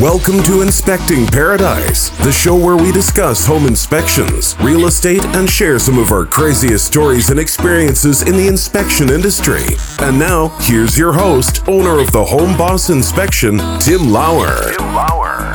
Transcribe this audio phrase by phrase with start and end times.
[0.00, 5.78] Welcome to Inspecting Paradise, the show where we discuss home inspections, real estate, and share
[5.78, 9.62] some of our craziest stories and experiences in the inspection industry.
[10.00, 14.74] And now, here's your host, owner of the Home Boss Inspection, Tim Lauer.
[14.76, 15.54] Tim Lauer.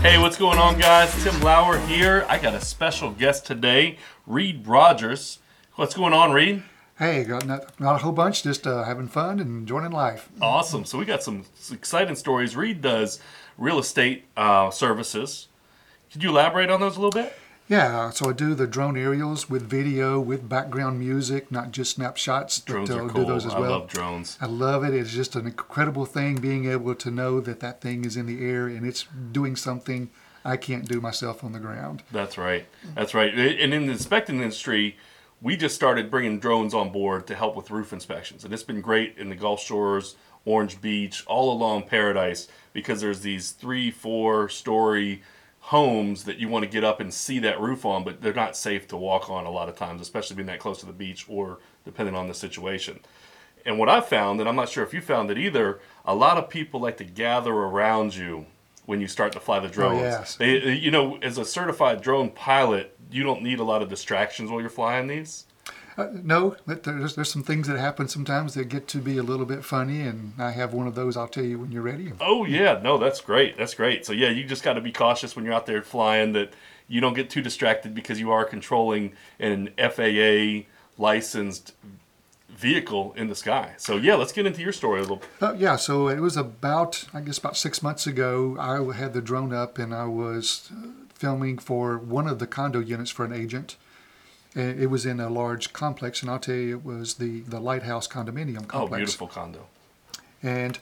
[0.00, 1.14] Hey, what's going on, guys?
[1.22, 2.26] Tim Lauer here.
[2.28, 5.38] I got a special guest today, Reed Rogers.
[5.76, 6.64] What's going on, Reed?
[7.00, 10.28] Hey, got not, not a whole bunch, just uh, having fun and enjoying life.
[10.42, 10.84] Awesome.
[10.84, 12.54] So we got some exciting stories.
[12.54, 13.20] Reed does
[13.56, 15.48] real estate uh, services.
[16.12, 17.32] Could you elaborate on those a little bit?
[17.68, 22.60] Yeah, so I do the drone aerials with video, with background music, not just snapshots.
[22.60, 23.22] Drones but, are uh, cool.
[23.22, 23.64] Do those as well.
[23.64, 24.36] I love drones.
[24.38, 24.92] I love it.
[24.92, 28.44] It's just an incredible thing being able to know that that thing is in the
[28.44, 30.10] air and it's doing something
[30.44, 32.02] I can't do myself on the ground.
[32.12, 32.66] That's right.
[32.94, 33.32] That's right.
[33.32, 34.98] And in the inspecting industry,
[35.42, 38.80] we just started bringing drones on board to help with roof inspections, and it's been
[38.80, 44.48] great in the Gulf Shores, Orange Beach, all along Paradise because there's these three, four
[44.48, 45.22] story
[45.60, 48.56] homes that you want to get up and see that roof on, but they're not
[48.56, 51.26] safe to walk on a lot of times, especially being that close to the beach
[51.28, 52.98] or depending on the situation.
[53.66, 56.38] And what I've found, and I'm not sure if you found it either, a lot
[56.38, 58.46] of people like to gather around you
[58.86, 60.00] when you start to fly the oh, drones.
[60.00, 60.36] Oh, yes.
[60.36, 64.50] They, you know, as a certified drone pilot, you don't need a lot of distractions
[64.50, 65.44] while you're flying these.
[65.96, 69.44] Uh, no, there's, there's some things that happen sometimes that get to be a little
[69.44, 71.16] bit funny, and I have one of those.
[71.16, 72.12] I'll tell you when you're ready.
[72.20, 73.58] Oh yeah, no, that's great.
[73.58, 74.06] That's great.
[74.06, 76.52] So yeah, you just got to be cautious when you're out there flying that
[76.88, 80.66] you don't get too distracted because you are controlling an FAA
[80.96, 81.74] licensed
[82.48, 83.72] vehicle in the sky.
[83.76, 85.22] So yeah, let's get into your story a little.
[85.40, 88.56] Uh, yeah, so it was about, I guess, about six months ago.
[88.58, 90.70] I had the drone up and I was
[91.20, 93.76] filming for one of the condo units for an agent.
[94.54, 97.60] And it was in a large complex, and I'll tell you, it was the, the
[97.60, 98.92] Lighthouse condominium oh, complex.
[98.92, 99.66] Oh, beautiful condo.
[100.42, 100.78] And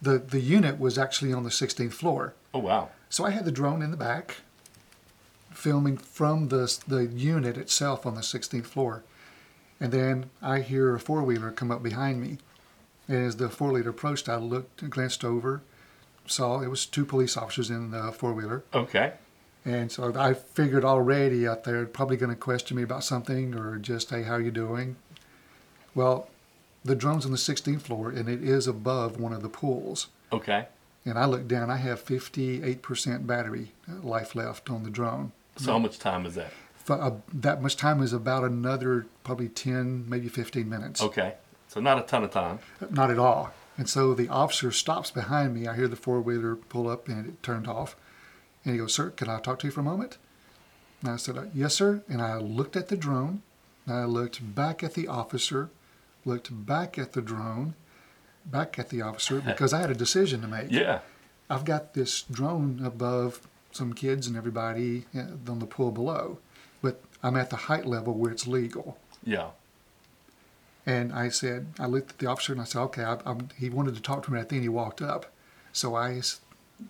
[0.00, 2.34] the, the unit was actually on the 16th floor.
[2.54, 2.90] Oh wow.
[3.10, 4.36] So I had the drone in the back,
[5.50, 9.02] filming from the, the unit itself on the 16th floor.
[9.80, 12.38] And then I hear a four wheeler come up behind me.
[13.08, 15.62] And as the four wheeler approached, I looked and glanced over,
[16.24, 18.62] saw it was two police officers in the four wheeler.
[18.72, 19.14] Okay.
[19.66, 23.78] And so I figured already out there, probably going to question me about something or
[23.78, 24.94] just, hey, how you doing?
[25.92, 26.28] Well,
[26.84, 30.06] the drone's on the 16th floor and it is above one of the pools.
[30.32, 30.68] Okay.
[31.04, 35.32] And I looked down, I have 58% battery life left on the drone.
[35.56, 36.52] So how much time is that?
[36.88, 41.02] F- uh, that much time is about another probably 10, maybe 15 minutes.
[41.02, 41.34] Okay.
[41.66, 42.60] So not a ton of time.
[42.90, 43.52] Not at all.
[43.76, 45.66] And so the officer stops behind me.
[45.66, 47.96] I hear the four wheeler pull up and it turned off.
[48.66, 50.18] And he goes, Sir, can I talk to you for a moment?
[51.00, 52.02] And I said, "Uh, Yes, sir.
[52.08, 53.42] And I looked at the drone.
[53.86, 55.70] And I looked back at the officer,
[56.24, 57.76] looked back at the drone,
[58.44, 60.72] back at the officer, because I had a decision to make.
[60.72, 60.98] Yeah.
[61.48, 66.38] I've got this drone above some kids and everybody uh, on the pool below,
[66.82, 68.98] but I'm at the height level where it's legal.
[69.22, 69.50] Yeah.
[70.84, 73.70] And I said, I looked at the officer and I said, okay, I, I'm, he
[73.70, 74.40] wanted to talk to me.
[74.40, 75.26] I think he walked up.
[75.72, 76.20] So I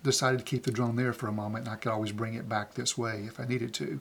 [0.03, 2.49] decided to keep the drone there for a moment and I could always bring it
[2.49, 4.01] back this way if I needed to.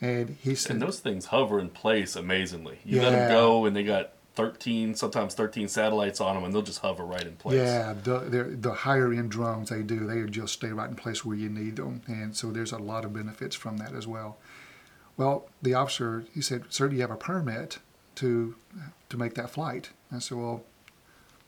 [0.00, 2.78] And he said, And those things hover in place amazingly.
[2.84, 6.62] You let them go, and they got 13, sometimes 13 satellites on them, and they'll
[6.62, 7.56] just hover right in place.
[7.56, 11.36] Yeah, the, the higher end drones they do, they just stay right in place where
[11.36, 14.38] you need them, and so there's a lot of benefits from that as well.
[15.18, 17.78] Well, the officer he said, "Sir, do you have a permit
[18.14, 18.54] to
[19.10, 20.64] to make that flight?" I said, "Well,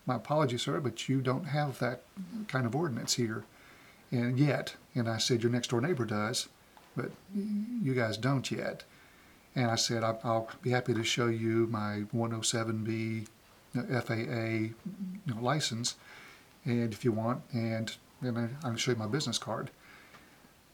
[0.06, 2.02] my apologies, sir, but you don't have that
[2.48, 3.44] kind of ordinance here,
[4.10, 6.48] and yet." And I said, "Your next door neighbor does,
[6.96, 8.84] but you guys don't yet."
[9.54, 13.26] And I said, "I- "I'll be happy to show you my 107B
[13.74, 14.74] FAA
[15.26, 15.96] you know, license,
[16.64, 19.70] and if you want, and I- I'll show you my business card."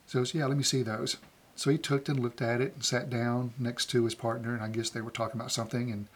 [0.07, 1.19] So he says, yeah, let me see those.
[1.55, 4.63] So he took and looked at it and sat down next to his partner, and
[4.63, 6.07] I guess they were talking about something, and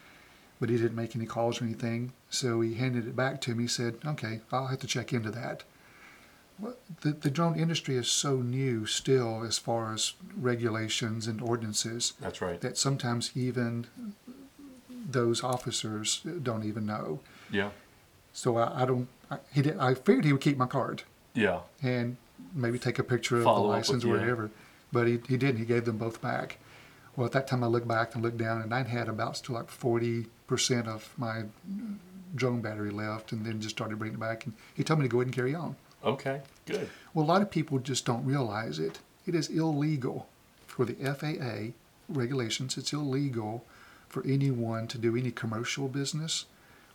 [0.62, 2.12] but he didn't make any calls or anything.
[2.30, 3.66] So he handed it back to me.
[3.66, 5.64] Said, "Okay, I'll have to check into that."
[6.60, 12.12] Well, the, the drone industry is so new still as far as regulations and ordinances
[12.20, 12.60] That's right.
[12.60, 13.86] that sometimes even
[15.10, 17.18] those officers don't even know.
[17.50, 17.70] Yeah.
[18.32, 19.08] So I, I don't.
[19.32, 19.78] I, he did.
[19.78, 21.02] I figured he would keep my card
[21.34, 21.60] Yeah.
[21.82, 22.18] and
[22.54, 24.52] maybe take a picture of Follow the license or whatever.
[24.92, 25.56] But he, he didn't.
[25.58, 26.58] He gave them both back.
[27.16, 29.56] Well, at that time, I looked back and looked down, and I'd had about still
[29.56, 31.44] like forty percent of my
[32.34, 34.44] drone battery left, and then just started bringing it back.
[34.44, 35.76] And he told me to go ahead and carry on.
[36.04, 36.42] Okay.
[36.66, 36.90] Good.
[37.14, 38.98] Well, a lot of people just don't realize it.
[39.26, 40.26] It is illegal
[40.66, 41.72] for the FAA
[42.10, 42.76] regulations.
[42.76, 43.64] It's illegal
[44.10, 46.44] for anyone to do any commercial business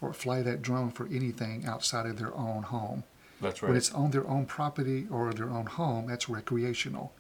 [0.02, 3.06] or fly that drone for anything outside of their own home.
[3.42, 3.70] That's right.
[3.70, 7.12] When it's on their own property or their own home, that's recreational,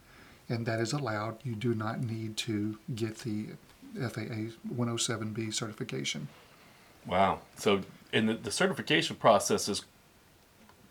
[0.47, 1.37] and that is allowed.
[1.43, 3.47] You do not need to get the
[3.95, 6.27] FAA 107B certification.
[7.05, 7.39] Wow.
[7.57, 7.81] So,
[8.13, 9.85] and the, the certification process is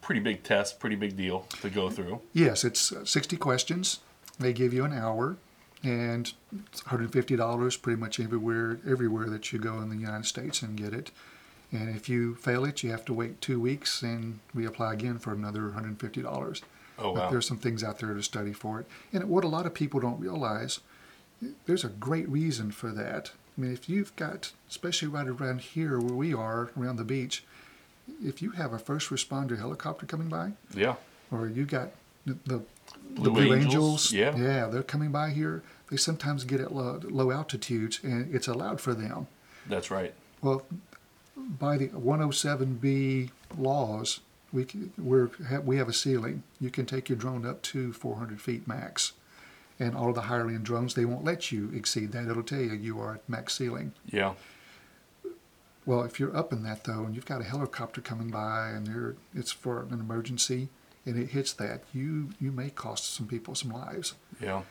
[0.01, 2.21] pretty big test, pretty big deal to go through.
[2.33, 4.01] Yes, it's uh, 60 questions.
[4.39, 5.37] They give you an hour,
[5.83, 6.33] and
[6.71, 10.93] it's $150 pretty much everywhere everywhere that you go in the United States and get
[10.93, 11.11] it.
[11.73, 15.33] And if you fail it, you have to wait two weeks and reapply again for
[15.33, 16.63] another $150.
[16.99, 17.31] Oh But wow.
[17.31, 18.87] there's some things out there to study for it.
[19.13, 20.79] And what a lot of people don't realize,
[21.67, 23.33] there's a great reason for that.
[23.57, 27.45] I mean, if you've got, especially right around here where we are, around the beach,
[28.23, 30.97] if you have a first responder helicopter coming by, Yeah.
[31.31, 31.91] or you got
[32.25, 32.63] the, the,
[33.11, 34.37] Blue the Blue Angels, Angels, yeah.
[34.37, 35.63] yeah, they're coming by here.
[35.91, 39.27] They sometimes get at low, low altitudes, and it's allowed for them.
[39.69, 40.13] That's right.
[40.43, 40.65] Well,
[41.37, 44.21] by the 107B laws,
[44.53, 44.67] we
[44.99, 45.31] we're,
[45.65, 46.43] we have a ceiling.
[46.61, 49.13] You can take your drone up to 400 feet max,
[49.79, 52.29] and all of the higher end drones they won't let you exceed that.
[52.29, 53.93] It'll tell you you are at max ceiling.
[54.07, 54.35] Yeah.
[55.85, 58.89] Well, if you're up in that though, and you've got a helicopter coming by, and
[58.89, 60.69] you're, it's for an emergency,
[61.05, 64.15] and it hits that, you you may cost some people some lives.
[64.41, 64.63] Yeah.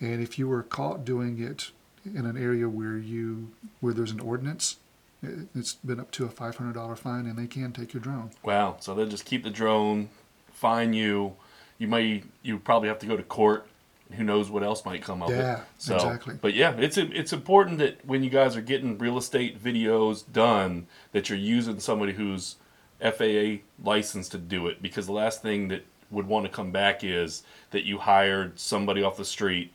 [0.00, 1.70] And if you were caught doing it
[2.04, 4.76] in an area where you where there's an ordinance,
[5.22, 8.02] it- it's been up to a five hundred dollar fine, and they can take your
[8.02, 8.30] drone.
[8.42, 8.76] Wow.
[8.80, 10.10] So they'll just keep the drone,
[10.52, 11.34] fine you.
[11.78, 13.66] You may you probably have to go to court.
[14.12, 15.28] Who knows what else might come up.
[15.30, 16.36] Yeah, So, exactly.
[16.40, 20.86] But yeah, it's it's important that when you guys are getting real estate videos done,
[21.12, 22.56] that you're using somebody who's
[23.00, 24.80] FAA licensed to do it.
[24.82, 29.02] Because the last thing that would want to come back is that you hired somebody
[29.02, 29.74] off the street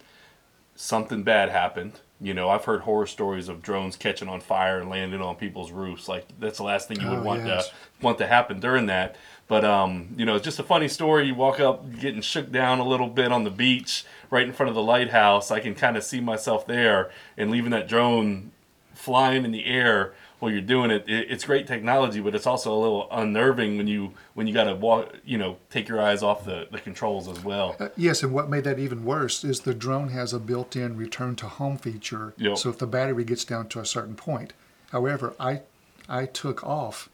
[0.76, 2.00] something bad happened.
[2.20, 5.72] You know, I've heard horror stories of drones catching on fire and landing on people's
[5.72, 6.08] roofs.
[6.08, 7.68] Like that's the last thing you would Oh, want yes.
[7.68, 9.16] to want to happen during that.
[9.48, 11.28] But um, you know, it's just a funny story.
[11.28, 14.70] You walk up, getting shook down a little bit on the beach, right in front
[14.70, 15.52] of the lighthouse.
[15.52, 18.52] I can kind of see myself there, and leaving that drone
[18.94, 21.08] flying in the air while you're doing it.
[21.08, 21.32] it.
[21.32, 24.76] It's great technology, but it's also a little unnerving when you when you got to
[24.76, 27.76] walk, you know, take your eyes off the the controls as well.
[27.80, 31.36] Uh, yes, and what made that even worse is the drone has a built-in return
[31.38, 32.34] to home feature.
[32.38, 32.58] Yep.
[32.58, 34.54] So if the battery gets down to a certain point,
[34.92, 35.62] however, I
[36.10, 37.10] I took off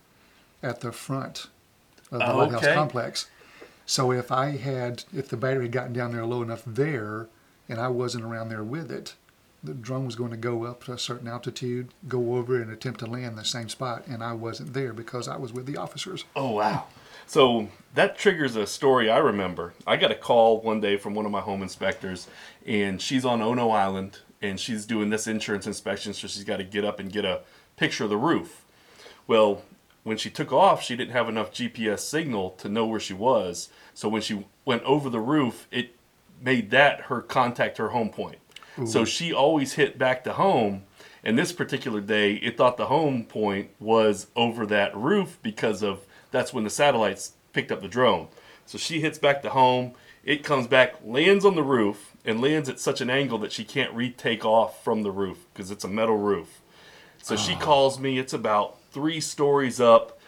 [0.62, 1.48] at the front
[2.12, 3.30] of the Oh, lighthouse complex.
[3.86, 7.28] So if I had if the battery had gotten down there low enough there,
[7.68, 9.16] and I wasn't around there with it,
[9.64, 13.00] the drone was going to go up to a certain altitude, go over and attempt
[13.02, 16.26] to land the same spot, and I wasn't there because I was with the officers.
[16.36, 16.86] Oh wow.
[17.26, 19.74] So that triggers a story I remember.
[19.86, 22.28] I got a call one day from one of my home inspectors,
[22.66, 26.64] and she's on Ono Island, and she's doing this insurance inspection, so she's got to
[26.64, 27.42] get up and get a
[27.76, 28.66] picture of the roof.
[29.28, 29.62] Well,
[30.04, 33.70] when she took off, she didn't have enough GPS signal to know where she was.
[33.94, 35.96] So when she went over the roof, it
[36.42, 38.38] made that her contact her home point.
[38.86, 40.84] So she always hit back to home.
[41.24, 46.06] And this particular day, it thought the home point was over that roof because of
[46.32, 48.30] that's when the satellites picked up the drone.
[48.66, 49.94] So she hits back to home.
[50.24, 53.64] It comes back, lands on the roof, and lands at such an angle that she
[53.64, 56.62] can't retake off from the roof because it's a metal roof.
[57.22, 57.60] So she ah.
[57.60, 58.18] calls me.
[58.18, 60.20] It's about three stories up.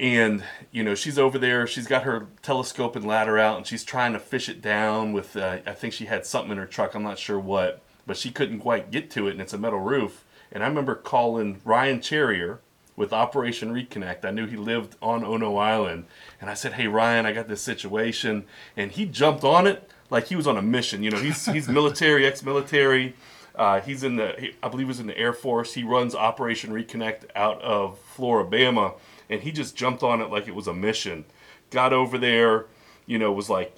[0.00, 1.66] And, you know, she's over there.
[1.66, 5.36] She's got her telescope and ladder out, and she's trying to fish it down with,
[5.36, 6.94] uh, I think she had something in her truck.
[6.94, 7.82] I'm not sure what.
[8.06, 10.24] But she couldn't quite get to it, and it's a metal roof.
[10.52, 12.60] And I remember calling Ryan Charrier
[12.98, 14.24] with Operation Reconnect.
[14.24, 16.04] I knew he lived on Ono Island.
[16.40, 18.44] And I said, Hey, Ryan, I got this situation.
[18.76, 21.02] And he jumped on it like he was on a mission.
[21.02, 23.14] You know, he's, he's military, ex military.
[23.58, 25.74] Uh, he's in the, he, I believe, he was in the Air Force.
[25.74, 28.94] He runs Operation Reconnect out of Flora-Bama,
[29.28, 31.24] and he just jumped on it like it was a mission.
[31.70, 32.66] Got over there,
[33.06, 33.74] you know, was like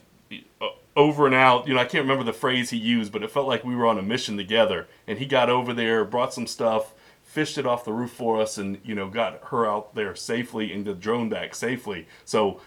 [0.60, 1.66] uh, over and out.
[1.66, 3.86] You know, I can't remember the phrase he used, but it felt like we were
[3.86, 4.86] on a mission together.
[5.06, 6.92] And he got over there, brought some stuff,
[7.24, 10.72] fished it off the roof for us, and you know, got her out there safely
[10.74, 12.06] and the drone back safely.
[12.26, 12.60] So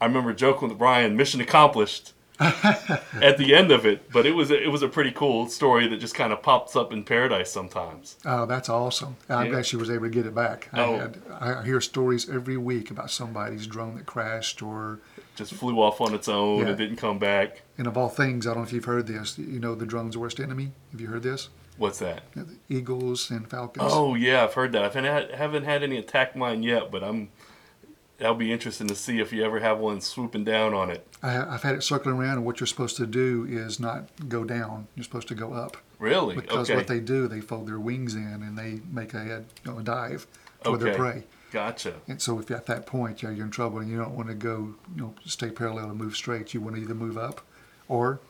[0.00, 4.10] I remember joking with Brian, mission accomplished at the end of it.
[4.12, 6.76] But it was a, it was a pretty cool story that just kind of pops
[6.76, 8.16] up in paradise sometimes.
[8.24, 9.16] Oh, that's awesome.
[9.28, 9.50] I'm Yeah.
[9.52, 10.68] glad she was able to get it back.
[10.72, 10.98] I, Oh.
[10.98, 15.00] had, I hear stories every week about somebody's drone that crashed or,
[15.34, 16.68] Just flew off on its own Yeah.
[16.68, 17.62] and didn't come back.
[17.78, 20.16] and of all things, I don't know if you've heard this, you know, the drone's
[20.16, 20.72] worst enemy.
[20.92, 21.48] Have you heard this?
[21.78, 22.22] What's that?
[22.34, 23.90] You know, the Eagles and falcons.
[23.94, 24.94] Oh yeah, I've heard that.
[24.94, 27.28] Had, haven't had any attack mine yet, but I'm.
[28.18, 31.06] That'll be interesting to see if you ever have one swooping down on it.
[31.22, 34.42] I, I've had it circling around, and what you're supposed to do is not go
[34.44, 34.88] down.
[34.94, 35.76] You're supposed to go up.
[35.98, 36.34] Really?
[36.34, 36.76] Because okay.
[36.76, 39.78] what they do, they fold their wings in and they make a, head, you know,
[39.78, 40.26] a dive
[40.74, 40.96] their Okay.
[40.96, 41.22] prey.
[41.52, 41.94] Gotcha.
[42.08, 44.34] And so if at that point yeah, you're in trouble and you don't want to
[44.34, 47.40] go, you know, stay parallel and move straight, you want to either move up,
[47.88, 48.20] or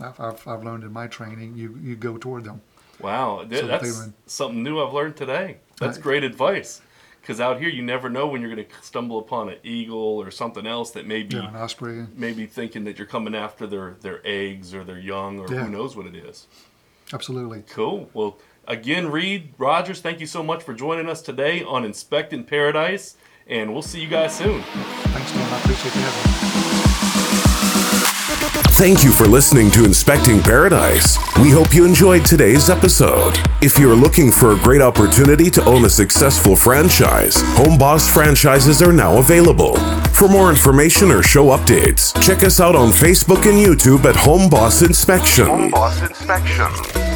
[0.00, 2.62] I've, I've, I've learned in my training, you you go toward them.
[3.00, 5.58] Wow, So that's were- something new I've learned today.
[5.78, 6.80] That's great advice.
[7.22, 10.30] Because out here, you never know when you're going to stumble upon an eagle or
[10.32, 12.04] something else that may be Yeah, an osprey.
[12.16, 15.64] maybe thinking that you're coming after their their eggs or their young or Yeah.
[15.64, 16.48] who knows what it is.
[17.12, 17.62] Absolutely.
[17.68, 18.10] Cool.
[18.12, 23.16] Well, again, Reed Rogers, thank you so much for joining us today on Inspecting Paradise,
[23.46, 24.60] and we'll see you guys soon.
[24.62, 25.42] Thanks, Tom.
[25.42, 26.51] I appreciate you having me.
[28.42, 31.16] Thank you for listening to Inspecting Paradise.
[31.40, 33.38] We hope you enjoyed today's episode.
[33.62, 38.82] If you're looking for a great opportunity to own a successful franchise, Home Boss franchises
[38.82, 39.76] are now available.
[40.14, 44.50] For more information or show updates, check us out on Facebook and YouTube at Home
[44.50, 45.46] Boss Inspection.
[45.46, 47.11] Home Boss Inspection.